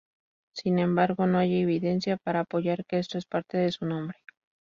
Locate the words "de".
3.59-3.71